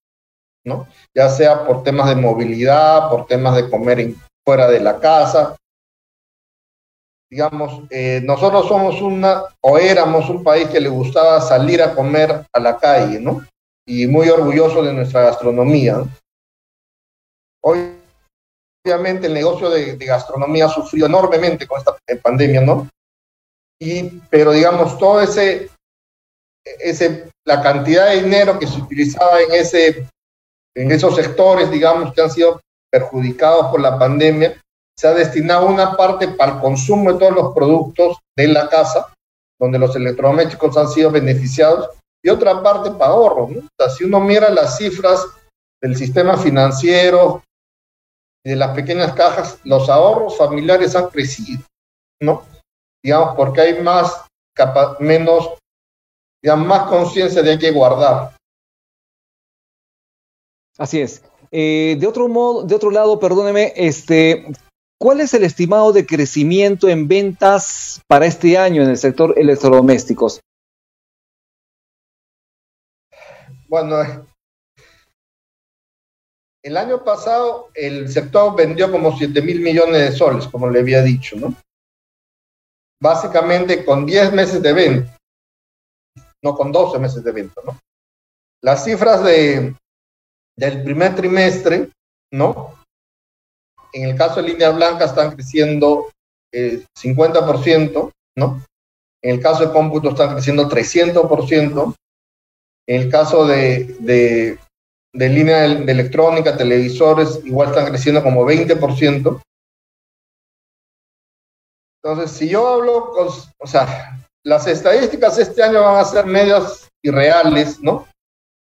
¿no? 0.65 0.87
Ya 1.15 1.29
sea 1.29 1.65
por 1.65 1.83
temas 1.83 2.09
de 2.09 2.15
movilidad, 2.15 3.09
por 3.09 3.27
temas 3.27 3.55
de 3.55 3.69
comer 3.69 4.13
fuera 4.43 4.67
de 4.67 4.79
la 4.79 4.99
casa. 4.99 5.55
Digamos, 7.31 7.83
eh, 7.91 8.19
nosotros 8.23 8.67
somos 8.67 8.99
una, 8.99 9.43
o 9.61 9.77
éramos 9.77 10.27
un 10.27 10.43
país 10.43 10.67
que 10.67 10.79
le 10.79 10.89
gustaba 10.89 11.39
salir 11.39 11.83
a 11.83 11.93
comer 11.93 12.47
a 12.51 12.59
la 12.59 12.77
calle, 12.77 13.19
¿no? 13.19 13.45
Y 13.87 14.07
muy 14.07 14.27
orgulloso 14.29 14.81
de 14.81 14.91
nuestra 14.91 15.21
gastronomía, 15.21 15.97
¿no? 15.97 16.09
Obviamente 17.63 19.27
el 19.27 19.33
negocio 19.33 19.69
de, 19.69 19.95
gastronomía 19.97 20.67
sufrió 20.69 21.05
enormemente 21.05 21.67
con 21.67 21.79
esta 21.79 21.97
pandemia, 22.21 22.61
¿no? 22.61 22.87
Y, 23.81 24.03
pero 24.29 24.51
digamos, 24.51 24.97
todo 24.97 25.21
ese, 25.21 25.69
ese, 26.79 27.29
la 27.45 27.61
cantidad 27.61 28.09
de 28.09 28.23
dinero 28.23 28.59
que 28.59 28.67
se 28.67 28.79
utilizaba 28.79 29.41
en, 29.41 29.53
ese, 29.53 30.07
en 30.75 30.91
esos 30.91 31.15
sectores, 31.15 31.71
digamos, 31.71 32.13
que 32.13 32.21
han 32.21 32.31
sido 32.31 32.59
perjudicados 32.91 33.67
por 33.67 33.79
la 33.79 33.97
pandemia, 33.97 34.59
se 34.97 35.07
ha 35.07 35.13
destinado 35.13 35.67
una 35.67 35.95
parte 35.95 36.27
para 36.27 36.55
el 36.55 36.59
consumo 36.59 37.13
de 37.13 37.19
todos 37.19 37.33
los 37.33 37.53
productos 37.53 38.17
de 38.35 38.47
la 38.49 38.67
casa, 38.67 39.13
donde 39.59 39.79
los 39.79 39.95
electrodomésticos 39.95 40.75
han 40.75 40.89
sido 40.89 41.11
beneficiados, 41.11 41.89
y 42.23 42.29
otra 42.29 42.61
parte 42.61 42.91
para 42.91 43.11
ahorro. 43.11 43.47
¿no? 43.49 43.59
O 43.59 43.69
sea, 43.79 43.89
si 43.89 44.03
uno 44.03 44.19
mira 44.19 44.49
las 44.49 44.77
cifras 44.77 45.25
del 45.81 45.95
sistema 45.95 46.37
financiero, 46.37 47.43
de 48.43 48.55
las 48.55 48.75
pequeñas 48.75 49.13
cajas, 49.13 49.59
los 49.63 49.89
ahorros 49.89 50.37
familiares 50.37 50.95
han 50.95 51.07
crecido, 51.07 51.61
¿no? 52.21 52.43
Digamos, 53.03 53.35
porque 53.35 53.61
hay 53.61 53.81
más, 53.81 54.25
menos, 54.99 55.57
digamos, 56.41 56.67
más 56.67 56.89
conciencia 56.89 57.41
de 57.41 57.57
que 57.57 57.71
guardar. 57.71 58.35
Así 60.77 61.01
es. 61.01 61.23
Eh, 61.51 61.97
de 61.99 62.07
otro 62.07 62.27
modo, 62.27 62.63
de 62.63 62.75
otro 62.75 62.91
lado, 62.91 63.19
perdóneme, 63.19 63.73
este, 63.75 64.45
¿cuál 64.99 65.19
es 65.19 65.33
el 65.33 65.43
estimado 65.43 65.91
de 65.91 66.05
crecimiento 66.05 66.87
en 66.87 67.07
ventas 67.07 68.01
para 68.07 68.25
este 68.25 68.57
año 68.57 68.83
en 68.83 68.89
el 68.89 68.97
sector 68.97 69.33
electrodomésticos? 69.37 70.39
Bueno, 73.67 74.27
el 76.63 76.77
año 76.77 77.03
pasado 77.03 77.69
el 77.73 78.09
sector 78.09 78.55
vendió 78.55 78.91
como 78.91 79.17
7 79.17 79.41
mil 79.41 79.61
millones 79.61 80.01
de 80.01 80.11
soles, 80.11 80.47
como 80.47 80.69
le 80.69 80.79
había 80.79 81.01
dicho, 81.01 81.35
¿no? 81.37 81.55
Básicamente 83.01 83.85
con 83.85 84.05
10 84.05 84.33
meses 84.33 84.61
de 84.61 84.73
venta, 84.73 85.17
no 86.43 86.55
con 86.55 86.71
12 86.71 86.99
meses 86.99 87.23
de 87.23 87.31
venta, 87.31 87.61
¿no? 87.65 87.79
Las 88.61 88.83
cifras 88.83 89.23
de, 89.23 89.73
del 90.57 90.83
primer 90.83 91.15
trimestre, 91.15 91.89
¿no? 92.33 92.75
En 93.93 94.09
el 94.09 94.17
caso 94.17 94.41
de 94.41 94.49
línea 94.49 94.71
blanca 94.71 95.05
están 95.05 95.31
creciendo 95.31 96.09
eh, 96.53 96.85
50%, 96.97 98.11
¿no? 98.35 98.65
En 99.21 99.35
el 99.35 99.41
caso 99.41 99.65
de 99.65 99.73
cómputo 99.73 100.09
están 100.09 100.33
creciendo 100.33 100.69
300%. 100.69 101.95
En 102.87 103.01
el 103.01 103.09
caso 103.09 103.45
de 103.45 103.95
de 103.99 104.57
línea 105.27 105.61
de, 105.61 105.91
electrónica, 105.91 106.55
televisores, 106.55 107.41
igual 107.43 107.69
están 107.69 107.87
creciendo 107.87 108.23
como 108.23 108.45
20%. 108.45 109.41
Entonces, 112.01 112.31
si 112.31 112.47
yo 112.47 112.67
hablo, 112.67 113.09
con, 113.09 113.27
o 113.27 113.67
sea, 113.67 114.25
las 114.45 114.67
estadísticas 114.67 115.37
este 115.37 115.61
año 115.61 115.81
van 115.81 115.97
a 115.97 116.05
ser 116.05 116.25
medias 116.25 116.87
irreales, 117.03 117.79
¿no? 117.81 118.07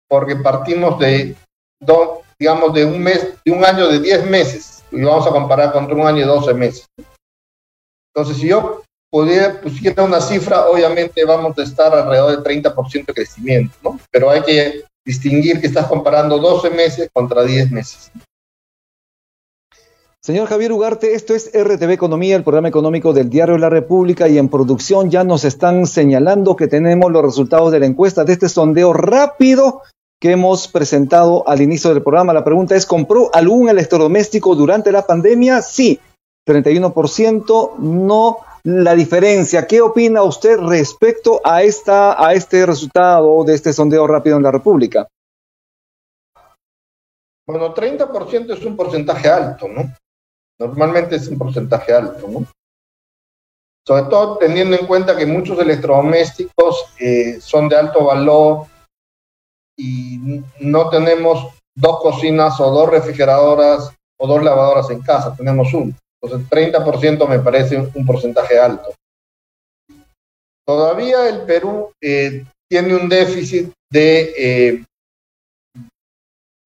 Porque 0.10 0.36
partimos 0.38 0.98
de, 0.98 1.36
do, 1.80 2.24
digamos, 2.40 2.74
de 2.74 2.86
un 2.86 3.04
mes, 3.04 3.36
de 3.46 3.52
un 3.52 3.64
año 3.64 3.88
de 3.88 4.00
10 4.00 4.26
meses, 4.26 4.84
y 4.92 5.04
vamos 5.04 5.28
a 5.28 5.32
comparar 5.32 5.72
contra 5.72 5.96
un 5.96 6.08
año 6.08 6.20
de 6.20 6.26
12 6.26 6.54
meses. 6.56 6.88
Entonces, 8.16 8.42
si 8.42 8.48
yo 8.48 8.82
pudiera, 9.12 9.62
pusiera 9.62 10.04
una 10.04 10.20
cifra, 10.20 10.68
obviamente 10.68 11.24
vamos 11.24 11.58
a 11.60 11.64
estar 11.64 11.94
alrededor 11.94 12.44
del 12.44 12.64
30% 12.64 13.06
de 13.06 13.14
crecimiento, 13.14 13.76
¿no? 13.84 14.00
Pero 14.12 14.32
hay 14.32 14.42
que 14.42 14.84
distinguir 15.08 15.62
que 15.62 15.68
estás 15.68 15.88
comparando 15.88 16.38
12 16.38 16.70
meses 16.70 17.10
contra 17.14 17.44
10 17.44 17.72
meses. 17.72 18.12
Señor 20.22 20.50
Javier 20.50 20.74
Ugarte, 20.74 21.14
esto 21.14 21.34
es 21.34 21.50
RTV 21.54 21.92
Economía, 21.92 22.36
el 22.36 22.44
programa 22.44 22.68
económico 22.68 23.14
del 23.14 23.30
Diario 23.30 23.58
La 23.58 23.70
República 23.70 24.28
y 24.28 24.38
en 24.38 24.50
producción 24.50 25.10
ya 25.10 25.24
nos 25.24 25.46
están 25.46 25.88
señalando 25.88 26.58
que 26.58 26.68
tenemos 26.68 27.10
los 27.10 27.24
resultados 27.24 27.72
de 27.72 27.80
la 27.80 27.86
encuesta 27.86 28.26
de 28.26 28.34
este 28.34 28.50
sondeo 28.50 28.92
rápido 28.92 29.82
que 30.20 30.32
hemos 30.32 30.68
presentado 30.68 31.48
al 31.48 31.62
inicio 31.62 31.94
del 31.94 32.04
programa. 32.04 32.34
La 32.34 32.44
pregunta 32.44 32.76
es, 32.76 32.86
¿compró 32.86 33.34
algún 33.34 33.70
electrodoméstico 33.70 34.56
durante 34.56 34.92
la 34.92 35.04
pandemia? 35.04 35.62
Sí, 35.62 36.02
31%, 36.46 37.78
no, 37.78 38.40
la 38.64 38.96
diferencia. 38.96 39.68
¿Qué 39.68 39.82
opina 39.82 40.24
usted 40.24 40.58
respecto 40.60 41.42
a, 41.44 41.64
esta, 41.64 42.24
a 42.24 42.34
este 42.34 42.66
resultado 42.66 43.44
de 43.44 43.54
este 43.54 43.74
sondeo 43.74 44.08
rápido 44.08 44.38
en 44.38 44.44
la 44.44 44.52
República? 44.52 45.08
Bueno, 47.48 47.74
30% 47.74 48.54
es 48.54 48.66
un 48.66 48.76
porcentaje 48.76 49.30
alto, 49.30 49.68
¿no? 49.68 49.94
Normalmente 50.60 51.16
es 51.16 51.28
un 51.28 51.38
porcentaje 51.38 51.94
alto, 51.94 52.28
¿no? 52.28 52.46
Sobre 53.86 54.04
todo 54.04 54.38
teniendo 54.38 54.76
en 54.76 54.86
cuenta 54.86 55.16
que 55.16 55.26
muchos 55.26 55.58
electrodomésticos 55.60 56.94
eh, 57.00 57.40
son 57.40 57.70
de 57.70 57.78
alto 57.78 58.04
valor 58.04 58.66
y 59.78 60.42
no 60.60 60.90
tenemos 60.90 61.54
dos 61.74 62.02
cocinas 62.02 62.60
o 62.60 62.70
dos 62.70 62.90
refrigeradoras 62.90 63.94
o 64.20 64.28
dos 64.28 64.44
lavadoras 64.44 64.90
en 64.90 65.02
casa, 65.02 65.34
tenemos 65.36 65.74
uno. 65.74 65.94
Entonces, 66.22 66.50
30% 66.50 67.28
me 67.28 67.40
parece 67.40 67.78
un, 67.78 68.06
porcentaje 68.06 68.58
alto. 68.58 68.94
Todavía 70.66 71.30
el 71.30 71.42
Perú 71.44 71.92
eh, 72.02 72.44
tiene 72.70 72.96
un 72.96 73.08
déficit 73.08 73.72
de, 73.90 74.34
eh, 74.38 74.86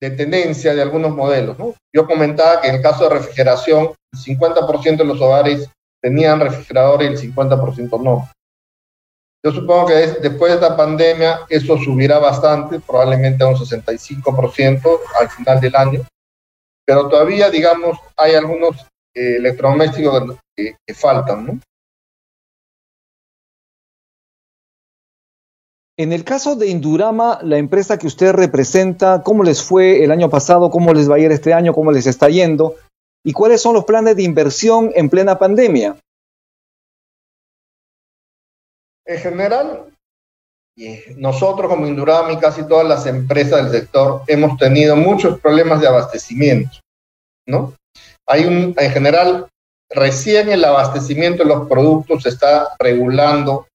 de 0.02 0.12
tendencia 0.12 0.74
de 0.74 0.82
algunos 0.82 1.12
modelos. 1.12 1.58
Yo 1.94 2.08
comentaba 2.08 2.62
que 2.62 2.70
en 2.70 2.76
el 2.76 2.82
caso 2.82 3.04
de 3.04 3.16
refrigeración, 3.16 3.94
el 4.14 4.20
50% 4.20 4.98
de 4.98 5.06
los 5.06 5.22
hogares 5.22 5.70
tenían 6.02 6.40
refrigerador 6.40 7.04
y 7.04 7.08
el 7.08 7.18
50% 7.18 8.02
no. 8.02 8.30
Yo 9.44 9.52
supongo 9.52 9.88
que 9.88 9.94
después 9.94 10.52
de 10.52 10.56
esta 10.56 10.78
pandemia 10.78 11.42
eso 11.50 11.78
subirá 11.78 12.20
bastante, 12.20 12.80
probablemente 12.80 13.44
a 13.44 13.48
un 13.48 13.56
65% 13.56 15.00
al 15.20 15.30
final 15.30 15.60
del 15.60 15.76
año, 15.76 16.02
pero 16.86 17.08
todavía, 17.08 17.50
digamos, 17.50 17.98
hay 18.18 18.36
algunos 18.36 18.86
eh, 19.14 19.36
electrodomésticos 19.38 20.38
que, 20.56 20.76
que 20.86 20.94
faltan, 20.94 21.46
¿no? 21.46 21.60
En 25.98 26.14
el 26.14 26.24
caso 26.24 26.56
de 26.56 26.68
Indurama, 26.68 27.40
la 27.44 27.58
empresa 27.58 28.00
que 28.00 28.08
usted 28.08 28.32
representa, 28.32 29.22
¿cómo 29.22 29.44
les 29.44 29.62
fue 29.62 30.04
el 30.04 30.12
año 30.12 30.30
pasado? 30.30 30.72
¿Cómo 30.72 30.94
les 30.94 31.10
va 31.10 31.16
a 31.16 31.20
ir 31.20 31.32
este 31.32 31.54
año? 31.54 31.74
¿Cómo 31.74 31.92
les 31.92 32.08
está 32.08 32.28
yendo? 32.28 32.76
¿Y 33.24 33.34
cuáles 33.34 33.62
son 33.62 33.76
los 33.76 33.86
planes 33.86 34.16
de 34.16 34.24
inversión 34.24 34.92
en 34.96 35.10
plena 35.10 35.38
pandemia? 35.38 35.98
En 39.06 39.20
general, 39.20 39.94
nosotros 41.18 41.70
como 41.70 41.86
Indurama 41.86 42.32
y 42.32 42.40
casi 42.40 42.68
todas 42.68 42.88
las 42.88 43.06
empresas 43.06 43.64
del 43.64 43.82
sector 43.82 44.24
hemos 44.28 44.58
tenido 44.58 44.96
muchos 44.96 45.40
problemas 45.40 45.82
de 45.82 45.88
abastecimiento, 45.88 46.80
¿no? 47.46 47.76
Hay 48.32 48.46
un, 48.46 48.74
en 48.78 48.92
general, 48.92 49.48
recién 49.90 50.50
el 50.50 50.64
abastecimiento 50.64 51.44
de 51.44 51.50
los 51.50 51.68
productos 51.68 52.24
se 52.24 52.30
está 52.30 52.70
regulando 52.80 53.68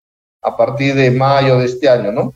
a 0.43 0.57
partir 0.57 0.95
de 0.95 1.11
mayo 1.11 1.59
de 1.59 1.67
este 1.67 1.91
año, 1.91 2.11
¿no? 2.11 2.33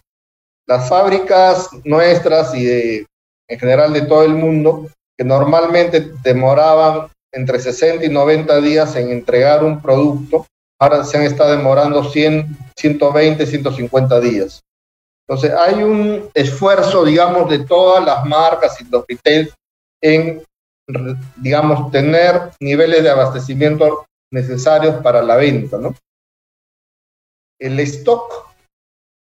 Las 0.66 0.86
fábricas 0.86 1.70
nuestras 1.84 2.54
y 2.54 2.64
de, 2.64 3.06
en 3.48 3.58
general 3.58 3.94
de 3.94 4.02
todo 4.02 4.22
el 4.22 4.34
mundo, 4.34 4.86
que 5.16 5.24
normalmente 5.24 6.12
demoraban 6.22 7.08
entre 7.32 7.58
60 7.58 8.04
y 8.04 8.10
90 8.10 8.60
días 8.60 8.94
en 8.96 9.10
entregar 9.10 9.64
un 9.64 9.80
producto, 9.80 10.46
ahora 10.78 11.02
se 11.04 11.16
han 11.16 11.24
estado 11.24 11.56
demorando 11.56 12.04
100, 12.04 12.54
120, 12.76 13.46
150 13.46 14.20
días. 14.20 14.60
Entonces, 15.26 15.52
hay 15.52 15.82
un 15.82 16.28
esfuerzo, 16.34 17.02
digamos, 17.04 17.48
de 17.48 17.60
todas 17.60 18.04
las 18.04 18.26
marcas 18.26 18.78
y 18.80 18.84
los 18.90 19.04
retail 19.08 19.50
en, 20.02 20.42
digamos, 21.36 21.90
tener 21.90 22.50
niveles 22.60 23.02
de 23.02 23.10
abastecimiento 23.10 24.06
necesarios 24.32 25.02
para 25.02 25.22
la 25.22 25.36
venta, 25.36 25.78
¿no? 25.78 25.94
El 27.58 27.78
stock, 27.80 28.48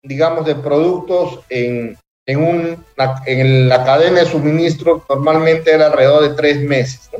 digamos, 0.05 0.47
de 0.47 0.55
productos 0.55 1.41
en, 1.49 1.99
en, 2.27 2.39
un, 2.39 2.85
en 3.27 3.69
la 3.69 3.85
cadena 3.85 4.21
de 4.21 4.27
suministro 4.27 5.05
normalmente 5.09 5.73
era 5.73 5.87
alrededor 5.87 6.29
de 6.29 6.35
tres 6.35 6.61
meses, 6.61 7.11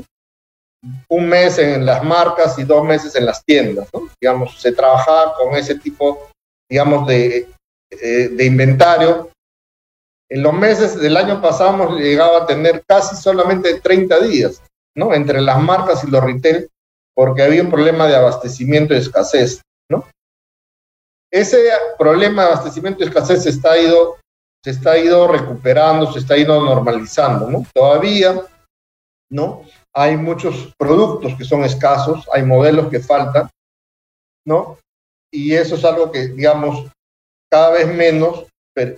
un 1.07 1.29
mes 1.29 1.57
en 1.59 1.85
las 1.85 2.03
marcas 2.03 2.57
y 2.59 2.63
dos 2.63 2.83
meses 2.83 3.15
en 3.15 3.25
las 3.25 3.43
tiendas. 3.45 3.89
Digamos, 4.21 4.59
se 4.59 4.71
trabajaba 4.71 5.35
con 5.35 5.55
ese 5.55 5.75
tipo, 5.75 6.29
digamos, 6.69 7.07
de, 7.07 7.47
eh, 7.89 8.29
de 8.29 8.45
inventario. 8.45 9.29
En 10.33 10.41
los 10.41 10.53
meses 10.53 10.99
del 10.99 11.15
año 11.15 11.39
pasado 11.39 11.75
hemos 11.75 11.99
llegado 11.99 12.37
a 12.37 12.47
tener 12.47 12.83
casi 12.87 13.15
solamente 13.15 13.79
30 13.79 14.19
días, 14.21 14.63
¿no? 14.97 15.13
Entre 15.13 15.39
las 15.39 15.61
marcas 15.61 16.03
y 16.03 16.09
los 16.09 16.23
retail, 16.23 16.67
porque 17.15 17.43
había 17.43 17.61
un 17.61 17.69
problema 17.69 18.07
de 18.07 18.15
abastecimiento 18.15 18.95
y 18.95 18.97
escasez, 18.97 19.61
¿no? 19.91 20.07
Ese 21.31 21.69
problema 21.99 22.41
de 22.41 22.47
abastecimiento 22.47 23.03
y 23.03 23.07
escasez 23.07 23.43
se 23.43 23.51
está 23.51 23.77
ido, 23.77 24.17
se 24.63 24.71
está 24.71 24.97
ido 24.97 25.27
recuperando, 25.27 26.11
se 26.11 26.17
está 26.17 26.35
ido 26.35 26.59
normalizando, 26.65 27.47
¿no? 27.51 27.63
Todavía, 27.71 28.41
¿no? 29.29 29.63
hay 29.95 30.17
muchos 30.17 30.73
productos 30.79 31.35
que 31.37 31.43
son 31.43 31.63
escasos, 31.63 32.27
hay 32.33 32.41
modelos 32.41 32.89
que 32.89 32.99
faltan, 32.99 33.51
¿no? 34.47 34.79
Y 35.31 35.53
eso 35.53 35.75
es 35.75 35.85
algo 35.85 36.11
que, 36.11 36.29
digamos, 36.29 36.91
cada 37.51 37.73
vez 37.73 37.87
menos, 37.87 38.47
pero, 38.73 38.97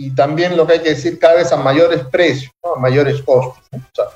y 0.00 0.14
también 0.14 0.56
lo 0.56 0.66
que 0.66 0.74
hay 0.74 0.80
que 0.80 0.94
decir, 0.94 1.18
cada 1.18 1.34
vez 1.34 1.52
a 1.52 1.58
mayores 1.58 2.06
precios, 2.06 2.50
a 2.64 2.80
mayores 2.80 3.20
costos. 3.20 3.62
O 3.70 3.94
sea, 3.94 4.06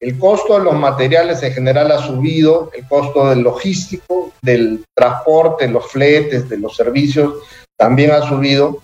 el 0.00 0.18
costo 0.18 0.58
de 0.58 0.64
los 0.64 0.74
materiales 0.74 1.40
en 1.44 1.52
general 1.52 1.92
ha 1.92 1.98
subido, 1.98 2.72
el 2.74 2.88
costo 2.88 3.28
del 3.28 3.42
logístico, 3.42 4.32
del 4.42 4.84
transporte, 4.96 5.68
los 5.68 5.86
fletes, 5.92 6.48
de 6.48 6.58
los 6.58 6.74
servicios, 6.74 7.34
también 7.78 8.10
ha 8.10 8.22
subido, 8.22 8.82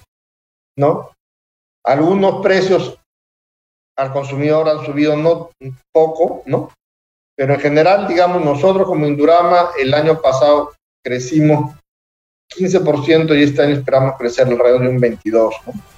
¿no? 0.78 1.10
Algunos 1.84 2.40
precios 2.40 3.00
al 3.96 4.12
consumidor 4.12 4.68
han 4.68 4.86
subido 4.86 5.16
no 5.16 5.50
poco, 5.92 6.44
¿no? 6.46 6.70
Pero 7.36 7.54
en 7.54 7.60
general, 7.60 8.06
digamos, 8.06 8.44
nosotros 8.44 8.86
como 8.86 9.06
Indurama 9.06 9.70
el 9.76 9.92
año 9.92 10.22
pasado 10.22 10.72
crecimos 11.04 11.74
15% 12.56 13.36
y 13.36 13.42
este 13.42 13.62
año 13.62 13.74
esperamos 13.74 14.16
crecer 14.16 14.46
alrededor 14.46 14.82
de 14.82 14.88
un 14.88 15.00
22%, 15.00 15.50
¿no? 15.66 15.93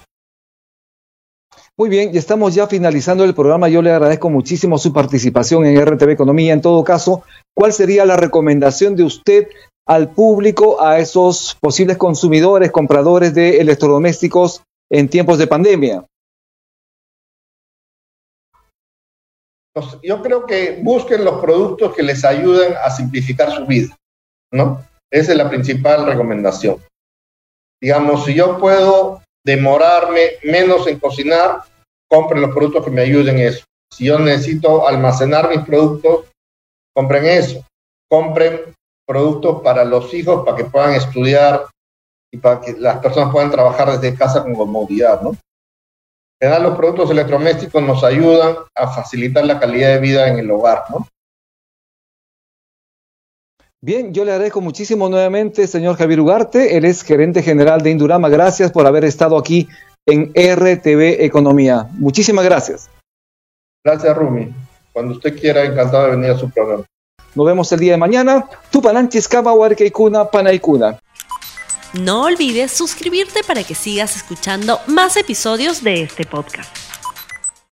Muy 1.79 1.91
bien, 1.91 2.11
y 2.15 2.17
estamos 2.17 2.55
ya 2.55 2.67
finalizando 2.67 3.23
el 3.25 3.35
programa. 3.35 3.69
Yo 3.69 3.83
le 3.83 3.91
agradezco 3.91 4.31
muchísimo 4.31 4.79
su 4.79 4.95
participación 4.95 5.67
en 5.67 5.79
RTV 5.79 6.11
Economía. 6.11 6.55
En 6.55 6.63
todo 6.63 6.83
caso, 6.83 7.23
¿cuál 7.55 7.75
sería 7.75 8.07
la 8.07 8.17
recomendación 8.17 8.97
de 8.97 9.03
usted 9.03 9.49
al 9.87 10.11
público, 10.11 10.83
a 10.83 10.99
esos 10.99 11.55
posibles 11.61 11.99
consumidores, 11.99 12.73
compradores 12.73 13.35
de 13.35 13.61
electrodomésticos 13.61 14.63
en 14.91 15.09
tiempos 15.09 15.39
de 15.39 15.47
pandemia? 15.47 16.05
yo 20.03 20.23
creo 20.23 20.47
que 20.47 20.81
busquen 20.83 21.23
los 21.23 21.39
productos 21.39 21.95
que 21.95 22.03
les 22.03 22.25
ayuden 22.25 22.73
a 22.83 22.89
simplificar 22.89 23.53
su 23.53 23.67
vida, 23.67 23.95
¿no? 24.51 24.83
Esa 25.11 25.33
es 25.33 25.37
la 25.37 25.51
principal 25.51 26.07
recomendación. 26.07 26.79
Digamos, 27.79 28.25
si 28.25 28.33
yo 28.33 28.59
puedo 28.59 29.21
demorarme 29.47 30.33
menos 30.43 30.89
en 30.89 30.99
cocinar, 30.99 31.63
compren 32.11 32.43
los 32.43 32.51
productos 32.51 32.85
que 32.85 32.91
me 32.91 33.03
ayuden 33.03 33.39
en 33.39 33.47
eso. 33.47 33.65
Si 33.93 34.05
yo 34.07 34.19
necesito 34.19 34.89
almacenar 34.89 35.49
mis 35.49 35.65
productos, 35.65 36.27
compren 36.93 37.27
eso. 37.27 37.65
Compren 38.11 38.75
productos 39.07 39.63
para 39.63 39.85
los 39.85 40.13
hijos, 40.13 40.45
para 40.45 40.57
que 40.57 40.65
puedan 40.65 40.95
estudiar 40.95 41.67
y 42.33 42.39
para 42.39 42.61
que 42.61 42.73
las 42.73 42.99
personas 42.99 43.33
puedan 43.33 43.53
trabajar 43.53 43.93
desde 43.93 44.19
casa 44.19 44.43
con 44.43 44.57
comodidad, 44.57 45.23
¿no? 45.23 45.31
En 45.31 46.51
general, 46.51 46.65
los 46.65 46.77
productos 46.77 47.11
electrodomésticos 47.11 47.83
nos 47.83 48.03
ayudan 48.03 48.57
a 48.75 48.89
facilitar 48.89 49.45
la 49.47 49.61
calidad 49.61 49.91
de 49.91 50.01
vida 50.01 50.29
en 50.29 50.41
el 50.41 50.51
hogar, 50.51 50.85
¿no? 50.91 51.07
Bien, 53.83 54.13
yo 54.15 54.25
le 54.25 54.33
agradezco 54.33 54.61
muchísimo 54.61 55.09
nuevamente, 55.09 55.67
señor 55.67 55.97
Javier 55.97 56.21
Ugarte. 56.21 56.77
Él 56.77 56.85
es 56.85 57.03
gerente 57.03 57.43
general 57.43 57.83
de 57.83 57.91
Indurama. 57.91 58.29
Gracias 58.29 58.73
por 58.73 58.87
haber 58.87 59.05
estado 59.05 59.37
aquí 59.37 59.69
en 60.07 60.33
RTV 60.35 61.23
Economía. 61.25 61.89
Muchísimas 61.93 62.45
gracias. 62.45 62.89
Gracias, 63.85 64.17
Rumi. 64.17 64.53
Cuando 64.93 65.15
usted 65.15 65.39
quiera, 65.39 65.63
encantado 65.65 66.05
de 66.05 66.11
venir 66.13 66.31
a 66.31 66.39
su 66.39 66.51
programa. 66.51 66.85
Nos 67.35 67.47
vemos 67.47 67.71
el 67.71 67.81
día 67.81 67.93
de 67.93 67.99
mañana. 67.99 68.49
Tupananchis 68.71 69.29
Kama 69.29 69.53
Huarqueicuna 69.53 70.25
Panaicuna. 70.31 70.99
No 71.93 72.25
olvides 72.25 72.73
suscribirte 72.73 73.43
para 73.47 73.63
que 73.63 73.75
sigas 73.75 74.17
escuchando 74.17 74.81
más 74.87 75.17
episodios 75.17 75.85
de 75.85 76.03
este 76.03 76.25
podcast. 76.25 76.96